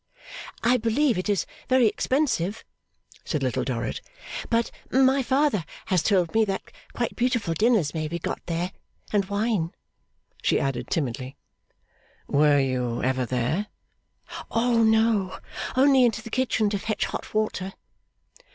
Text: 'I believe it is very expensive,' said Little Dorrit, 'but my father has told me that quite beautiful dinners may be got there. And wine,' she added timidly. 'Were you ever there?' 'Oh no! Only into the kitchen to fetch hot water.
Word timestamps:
'I 0.63 0.77
believe 0.77 1.15
it 1.19 1.29
is 1.29 1.45
very 1.69 1.85
expensive,' 1.85 2.63
said 3.23 3.43
Little 3.43 3.63
Dorrit, 3.63 4.01
'but 4.49 4.71
my 4.89 5.21
father 5.21 5.63
has 5.93 6.01
told 6.01 6.33
me 6.33 6.43
that 6.43 6.71
quite 6.93 7.15
beautiful 7.15 7.53
dinners 7.53 7.93
may 7.93 8.07
be 8.07 8.17
got 8.17 8.43
there. 8.47 8.71
And 9.13 9.25
wine,' 9.25 9.75
she 10.41 10.59
added 10.59 10.89
timidly. 10.89 11.37
'Were 12.25 12.57
you 12.59 13.03
ever 13.03 13.27
there?' 13.27 13.67
'Oh 14.49 14.81
no! 14.81 15.37
Only 15.77 16.03
into 16.03 16.23
the 16.23 16.31
kitchen 16.31 16.71
to 16.71 16.79
fetch 16.79 17.05
hot 17.05 17.35
water. 17.35 17.73